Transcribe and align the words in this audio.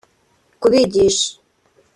kubigisha 0.61 1.27